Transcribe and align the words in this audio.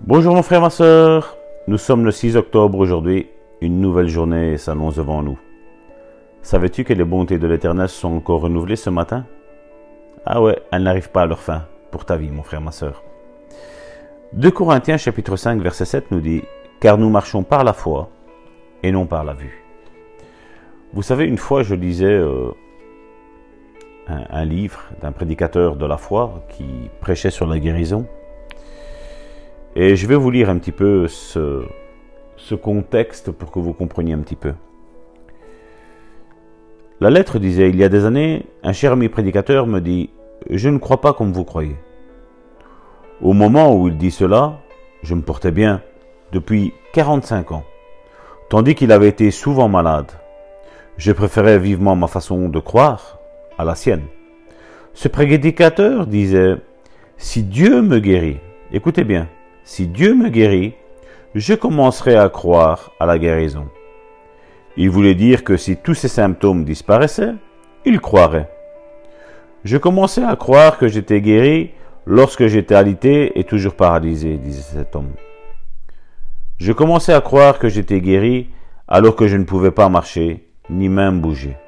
Bonjour 0.00 0.32
mon 0.32 0.42
frère, 0.42 0.60
ma 0.60 0.70
soeur. 0.70 1.36
Nous 1.66 1.76
sommes 1.76 2.04
le 2.04 2.12
6 2.12 2.36
octobre 2.36 2.78
aujourd'hui. 2.78 3.28
Une 3.60 3.80
nouvelle 3.80 4.06
journée 4.06 4.56
s'annonce 4.56 4.94
devant 4.94 5.24
nous. 5.24 5.38
Savais-tu 6.40 6.84
que 6.84 6.92
les 6.92 7.04
bontés 7.04 7.38
de 7.38 7.48
l'Éternel 7.48 7.88
sont 7.88 8.14
encore 8.14 8.42
renouvelées 8.42 8.76
ce 8.76 8.90
matin? 8.90 9.26
Ah 10.24 10.40
ouais, 10.40 10.62
elles 10.70 10.84
n'arrivent 10.84 11.10
pas 11.10 11.22
à 11.22 11.26
leur 11.26 11.40
fin 11.40 11.66
pour 11.90 12.04
ta 12.04 12.16
vie, 12.16 12.30
mon 12.30 12.44
frère, 12.44 12.60
ma 12.60 12.70
soeur. 12.70 13.02
2 14.34 14.52
Corinthiens 14.52 14.98
chapitre 14.98 15.34
5 15.34 15.60
verset 15.60 15.84
7 15.84 16.12
nous 16.12 16.20
dit 16.20 16.42
Car 16.80 16.96
nous 16.96 17.10
marchons 17.10 17.42
par 17.42 17.64
la 17.64 17.72
foi 17.72 18.08
et 18.84 18.92
non 18.92 19.04
par 19.04 19.24
la 19.24 19.34
vue. 19.34 19.64
Vous 20.92 21.02
savez, 21.02 21.24
une 21.24 21.38
fois 21.38 21.64
je 21.64 21.74
lisais 21.74 22.06
euh, 22.06 22.52
un, 24.06 24.22
un 24.30 24.44
livre 24.44 24.84
d'un 25.02 25.10
prédicateur 25.10 25.74
de 25.74 25.86
la 25.86 25.96
foi 25.96 26.44
qui 26.50 26.88
prêchait 27.00 27.30
sur 27.30 27.48
la 27.48 27.58
guérison. 27.58 28.06
Et 29.80 29.94
je 29.94 30.08
vais 30.08 30.16
vous 30.16 30.32
lire 30.32 30.50
un 30.50 30.58
petit 30.58 30.72
peu 30.72 31.06
ce, 31.06 31.62
ce 32.36 32.56
contexte 32.56 33.30
pour 33.30 33.52
que 33.52 33.60
vous 33.60 33.72
compreniez 33.72 34.12
un 34.12 34.18
petit 34.18 34.34
peu. 34.34 34.54
La 37.00 37.10
lettre 37.10 37.38
disait, 37.38 37.68
il 37.68 37.76
y 37.76 37.84
a 37.84 37.88
des 37.88 38.04
années, 38.04 38.46
un 38.64 38.72
cher 38.72 38.90
ami 38.90 39.08
prédicateur 39.08 39.68
me 39.68 39.78
dit, 39.78 40.10
je 40.50 40.68
ne 40.68 40.78
crois 40.78 41.00
pas 41.00 41.12
comme 41.12 41.32
vous 41.32 41.44
croyez. 41.44 41.76
Au 43.22 43.34
moment 43.34 43.76
où 43.76 43.86
il 43.86 43.96
dit 43.96 44.10
cela, 44.10 44.58
je 45.04 45.14
me 45.14 45.22
portais 45.22 45.52
bien 45.52 45.80
depuis 46.32 46.72
45 46.92 47.52
ans, 47.52 47.64
tandis 48.50 48.74
qu'il 48.74 48.90
avait 48.90 49.06
été 49.06 49.30
souvent 49.30 49.68
malade. 49.68 50.10
Je 50.96 51.12
préférais 51.12 51.60
vivement 51.60 51.94
ma 51.94 52.08
façon 52.08 52.48
de 52.48 52.58
croire 52.58 53.20
à 53.58 53.64
la 53.64 53.76
sienne. 53.76 54.06
Ce 54.92 55.06
prédicateur 55.06 56.08
disait, 56.08 56.56
si 57.16 57.44
Dieu 57.44 57.80
me 57.80 58.00
guérit, 58.00 58.40
écoutez 58.72 59.04
bien, 59.04 59.28
si 59.68 59.86
Dieu 59.86 60.14
me 60.14 60.30
guérit, 60.30 60.72
je 61.34 61.52
commencerai 61.52 62.16
à 62.16 62.30
croire 62.30 62.90
à 62.98 63.04
la 63.04 63.18
guérison. 63.18 63.68
Il 64.78 64.88
voulait 64.88 65.14
dire 65.14 65.44
que 65.44 65.58
si 65.58 65.76
tous 65.76 65.92
ces 65.92 66.08
symptômes 66.08 66.64
disparaissaient, 66.64 67.34
il 67.84 68.00
croirait. 68.00 68.48
Je 69.64 69.76
commençais 69.76 70.24
à 70.24 70.36
croire 70.36 70.78
que 70.78 70.88
j'étais 70.88 71.20
guéri 71.20 71.72
lorsque 72.06 72.46
j'étais 72.46 72.74
alité 72.74 73.38
et 73.38 73.44
toujours 73.44 73.74
paralysé, 73.74 74.38
disait 74.38 74.62
cet 74.62 74.96
homme. 74.96 75.12
Je 76.56 76.72
commençais 76.72 77.12
à 77.12 77.20
croire 77.20 77.58
que 77.58 77.68
j'étais 77.68 78.00
guéri 78.00 78.48
alors 78.88 79.16
que 79.16 79.28
je 79.28 79.36
ne 79.36 79.44
pouvais 79.44 79.70
pas 79.70 79.90
marcher, 79.90 80.48
ni 80.70 80.88
même 80.88 81.20
bouger. 81.20 81.58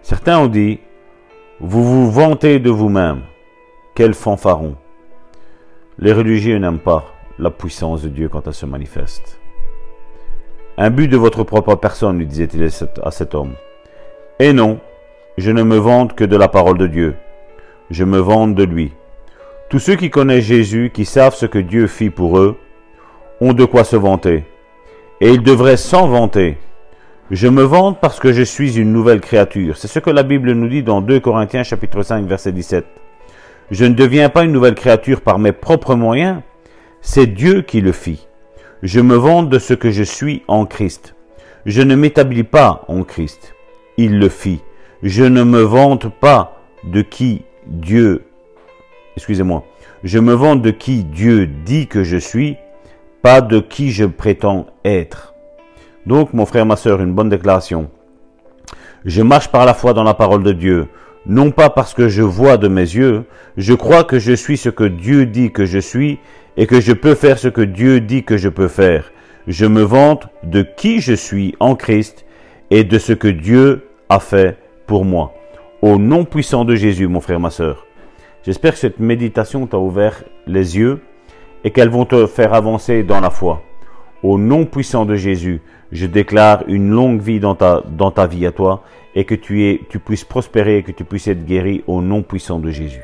Certains 0.00 0.38
ont 0.38 0.46
dit, 0.46 0.78
vous 1.58 1.82
vous 1.82 2.08
vantez 2.08 2.60
de 2.60 2.70
vous-même. 2.70 3.22
Quel 3.96 4.14
fanfaron. 4.14 4.76
Les 5.98 6.12
religieux 6.12 6.56
n'aiment 6.56 6.78
pas 6.78 7.04
la 7.38 7.50
puissance 7.50 8.02
de 8.02 8.08
Dieu 8.08 8.28
quand 8.30 8.46
elle 8.46 8.54
se 8.54 8.64
manifeste. 8.64 9.38
Un 10.78 10.88
but 10.88 11.06
de 11.06 11.18
votre 11.18 11.44
propre 11.44 11.74
personne, 11.74 12.18
lui 12.18 12.26
disait-il 12.26 12.66
à 13.02 13.10
cet 13.10 13.34
homme. 13.34 13.52
Et 14.38 14.54
non, 14.54 14.80
je 15.36 15.50
ne 15.50 15.62
me 15.62 15.76
vante 15.76 16.14
que 16.14 16.24
de 16.24 16.36
la 16.36 16.48
parole 16.48 16.78
de 16.78 16.86
Dieu. 16.86 17.14
Je 17.90 18.04
me 18.04 18.18
vante 18.18 18.54
de 18.54 18.64
lui. 18.64 18.92
Tous 19.68 19.78
ceux 19.78 19.96
qui 19.96 20.08
connaissent 20.08 20.44
Jésus, 20.44 20.90
qui 20.94 21.04
savent 21.04 21.34
ce 21.34 21.44
que 21.44 21.58
Dieu 21.58 21.86
fit 21.86 22.10
pour 22.10 22.38
eux, 22.38 22.56
ont 23.42 23.52
de 23.52 23.66
quoi 23.66 23.84
se 23.84 23.96
vanter. 23.96 24.44
Et 25.20 25.28
ils 25.30 25.42
devraient 25.42 25.76
s'en 25.76 26.08
vanter. 26.08 26.56
Je 27.30 27.48
me 27.48 27.62
vante 27.62 28.00
parce 28.00 28.18
que 28.18 28.32
je 28.32 28.42
suis 28.42 28.78
une 28.78 28.92
nouvelle 28.92 29.20
créature. 29.20 29.76
C'est 29.76 29.88
ce 29.88 29.98
que 29.98 30.10
la 30.10 30.22
Bible 30.22 30.52
nous 30.52 30.68
dit 30.68 30.82
dans 30.82 31.02
2 31.02 31.20
Corinthiens 31.20 31.64
chapitre 31.64 32.02
5 32.02 32.26
verset 32.26 32.52
17. 32.52 32.86
Je 33.72 33.86
ne 33.86 33.94
deviens 33.94 34.28
pas 34.28 34.44
une 34.44 34.52
nouvelle 34.52 34.74
créature 34.74 35.22
par 35.22 35.38
mes 35.38 35.52
propres 35.52 35.94
moyens, 35.94 36.42
c'est 37.00 37.26
Dieu 37.26 37.62
qui 37.62 37.80
le 37.80 37.92
fit. 37.92 38.28
Je 38.82 39.00
me 39.00 39.14
vante 39.14 39.48
de 39.48 39.58
ce 39.58 39.72
que 39.72 39.90
je 39.90 40.02
suis 40.02 40.42
en 40.46 40.66
Christ. 40.66 41.14
Je 41.64 41.80
ne 41.80 41.94
m'établis 41.94 42.42
pas 42.42 42.84
en 42.88 43.02
Christ. 43.02 43.54
Il 43.96 44.18
le 44.18 44.28
fit. 44.28 44.60
Je 45.02 45.24
ne 45.24 45.42
me 45.42 45.62
vante 45.62 46.12
pas 46.20 46.60
de 46.84 47.00
qui 47.00 47.46
Dieu, 47.66 48.24
excusez-moi, 49.16 49.64
je 50.04 50.18
me 50.18 50.34
vante 50.34 50.60
de 50.60 50.70
qui 50.70 51.04
Dieu 51.04 51.46
dit 51.46 51.86
que 51.86 52.04
je 52.04 52.18
suis, 52.18 52.58
pas 53.22 53.40
de 53.40 53.58
qui 53.58 53.90
je 53.90 54.04
prétends 54.04 54.66
être. 54.84 55.32
Donc, 56.04 56.34
mon 56.34 56.44
frère, 56.44 56.66
ma 56.66 56.76
soeur, 56.76 57.00
une 57.00 57.14
bonne 57.14 57.30
déclaration. 57.30 57.88
Je 59.06 59.22
marche 59.22 59.48
par 59.48 59.64
la 59.64 59.72
foi 59.72 59.94
dans 59.94 60.04
la 60.04 60.14
parole 60.14 60.42
de 60.42 60.52
Dieu 60.52 60.88
non 61.26 61.50
pas 61.50 61.70
parce 61.70 61.94
que 61.94 62.08
je 62.08 62.22
vois 62.22 62.56
de 62.56 62.68
mes 62.68 62.80
yeux, 62.80 63.24
je 63.56 63.74
crois 63.74 64.04
que 64.04 64.18
je 64.18 64.32
suis 64.32 64.56
ce 64.56 64.68
que 64.68 64.84
Dieu 64.84 65.26
dit 65.26 65.52
que 65.52 65.64
je 65.64 65.78
suis 65.78 66.18
et 66.56 66.66
que 66.66 66.80
je 66.80 66.92
peux 66.92 67.14
faire 67.14 67.38
ce 67.38 67.48
que 67.48 67.62
Dieu 67.62 68.00
dit 68.00 68.24
que 68.24 68.36
je 68.36 68.48
peux 68.48 68.68
faire. 68.68 69.12
Je 69.46 69.66
me 69.66 69.82
vante 69.82 70.28
de 70.42 70.62
qui 70.62 71.00
je 71.00 71.12
suis 71.12 71.54
en 71.60 71.74
Christ 71.74 72.24
et 72.70 72.84
de 72.84 72.98
ce 72.98 73.12
que 73.12 73.28
Dieu 73.28 73.88
a 74.08 74.18
fait 74.18 74.58
pour 74.86 75.04
moi. 75.04 75.34
Au 75.80 75.98
nom 75.98 76.24
puissant 76.24 76.64
de 76.64 76.74
Jésus, 76.74 77.08
mon 77.08 77.20
frère, 77.20 77.40
ma 77.40 77.50
soeur. 77.50 77.86
J'espère 78.44 78.72
que 78.72 78.78
cette 78.78 78.98
méditation 79.00 79.66
t'a 79.66 79.78
ouvert 79.78 80.24
les 80.46 80.76
yeux 80.76 81.00
et 81.64 81.70
qu'elles 81.70 81.88
vont 81.88 82.04
te 82.04 82.26
faire 82.26 82.54
avancer 82.54 83.02
dans 83.04 83.20
la 83.20 83.30
foi. 83.30 83.62
Au 84.22 84.38
nom 84.38 84.66
puissant 84.66 85.04
de 85.04 85.16
Jésus, 85.16 85.60
je 85.90 86.06
déclare 86.06 86.64
une 86.68 86.90
longue 86.90 87.20
vie 87.20 87.40
dans 87.40 87.54
ta, 87.54 87.82
dans 87.86 88.10
ta 88.10 88.26
vie 88.26 88.46
à 88.46 88.52
toi 88.52 88.84
et 89.14 89.24
que 89.24 89.34
tu, 89.34 89.64
es, 89.64 89.80
tu 89.90 89.98
puisses 89.98 90.24
prospérer 90.24 90.78
et 90.78 90.82
que 90.82 90.92
tu 90.92 91.04
puisses 91.04 91.28
être 91.28 91.44
guéri 91.44 91.82
au 91.86 92.00
nom 92.02 92.22
puissant 92.22 92.58
de 92.58 92.70
Jésus. 92.70 93.02